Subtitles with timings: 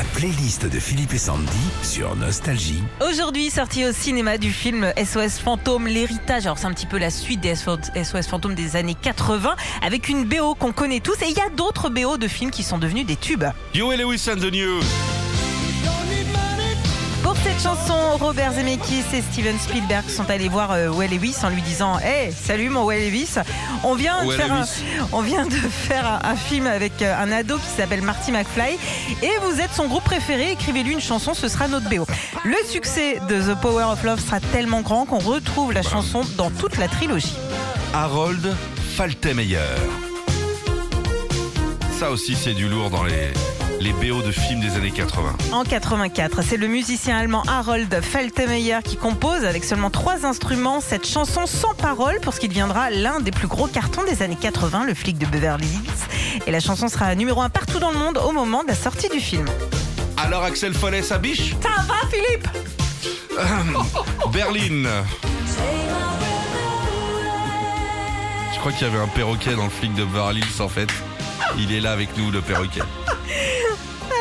[0.00, 1.50] La playlist de Philippe et Sandy
[1.82, 2.82] sur Nostalgie.
[3.06, 6.46] Aujourd'hui, sorti au cinéma du film SOS Fantôme, l'héritage.
[6.46, 10.24] Alors, c'est un petit peu la suite des SOS Fantômes des années 80, avec une
[10.24, 11.20] BO qu'on connaît tous.
[11.20, 13.44] Et il y a d'autres BO de films qui sont devenus des tubes.
[13.74, 15.09] You Lewis and the News.
[17.62, 21.98] Chanson, Robert Zemeckis et Steven Spielberg sont allés voir euh, Will Lewis en lui disant
[21.98, 23.34] Hey, salut mon Will Lewis,
[23.84, 24.64] on vient, de faire, un,
[25.12, 28.78] on vient de faire un, un film avec euh, un ado qui s'appelle Marty McFly
[29.22, 32.06] et vous êtes son groupe préféré, écrivez-lui une chanson, ce sera notre BO.
[32.44, 36.50] Le succès de The Power of Love sera tellement grand qu'on retrouve la chanson dans
[36.50, 37.36] toute la trilogie.
[37.92, 38.56] Harold
[38.96, 39.58] Faltermeyer.
[41.98, 43.32] Ça aussi, c'est du lourd dans les,
[43.80, 45.36] les BO de films des années 80.
[45.52, 51.06] En 84, c'est le musicien allemand Harold Faltermeyer qui compose avec seulement trois instruments cette
[51.06, 54.84] chanson sans parole pour ce qui deviendra l'un des plus gros cartons des années 80,
[54.84, 56.42] le flic de Beverly Hills.
[56.46, 59.08] Et la chanson sera numéro un partout dans le monde au moment de la sortie
[59.08, 59.46] du film.
[60.18, 62.48] Alors Axel Follet, sa biche Ça va Philippe?
[64.30, 65.04] Berlin.
[68.52, 70.88] Je crois qu'il y avait un perroquet dans le flic de Beverly Hills en fait.
[71.58, 72.82] Il est là avec nous, le perroquet.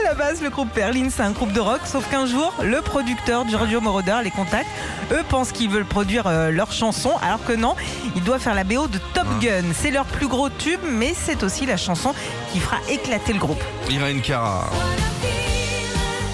[0.09, 3.47] La base, le groupe Berlin, c'est un groupe de rock, sauf qu'un jour, le producteur
[3.47, 4.65] Giorgio Moroder les contacte.
[5.11, 7.75] Eux pensent qu'ils veulent produire euh, leur chanson, alors que non,
[8.15, 9.65] ils doivent faire la BO de Top Gun.
[9.71, 12.15] C'est leur plus gros tube, mais c'est aussi la chanson
[12.51, 13.61] qui fera éclater le groupe.
[13.87, 14.67] Irene Cara.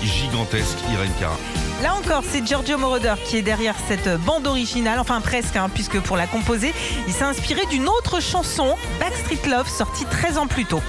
[0.02, 1.36] Gigantesque Irene Cara.
[1.84, 6.00] Là encore, c'est Giorgio Moroder qui est derrière cette bande originale, enfin presque, hein, puisque
[6.00, 6.74] pour la composer,
[7.08, 10.82] il s'est inspiré d'une autre chanson, Backstreet Love, sortie 13 ans plus tôt.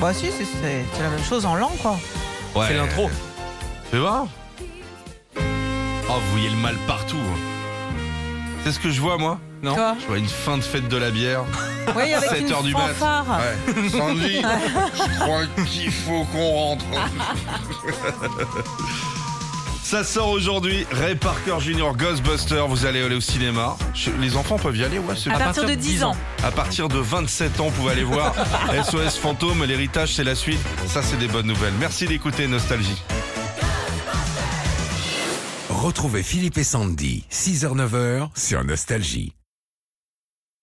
[0.00, 1.98] Bah si, c'est- c'est c'est la même chose en langue, quoi.
[2.54, 2.66] Ouais.
[2.68, 3.08] C'est l'intro.
[3.90, 4.26] Fais voir.
[5.36, 7.16] Oh, vous voyez le mal partout.
[7.16, 7.38] hein.
[8.64, 9.38] C'est ce que je vois, moi?
[9.62, 9.74] Non.
[9.74, 11.44] Quoi Je vois une fin de fête de la bière.
[11.96, 12.88] Oui, avec 7 une heures du mat.
[12.94, 13.40] fanfare.
[13.40, 13.88] Ouais.
[13.90, 16.84] Sandy, je crois qu'il faut qu'on rentre.
[19.90, 21.90] Ça sort aujourd'hui, Ray Parker Jr.
[21.98, 23.76] Ghostbuster, vous allez aller au cinéma.
[24.20, 25.46] Les enfants peuvent y aller, ouais, c'est À bien.
[25.46, 26.16] partir de 10 ans.
[26.44, 28.32] À partir de 27 ans, vous pouvez aller voir
[28.84, 30.60] SOS Fantôme, l'héritage c'est la suite.
[30.86, 31.74] Ça c'est des bonnes nouvelles.
[31.80, 33.02] Merci d'écouter Nostalgie.
[35.70, 39.32] Retrouvez Philippe et Sandy, 6h-9h sur Nostalgie.